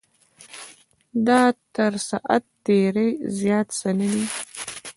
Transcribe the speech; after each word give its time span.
دا 1.27 1.41
تر 1.75 1.93
ساعت 2.09 2.43
تېرۍ 2.65 3.11
زیات 3.39 3.67
څه 3.79 3.89
نه 3.97 4.07
دی. 4.11 4.23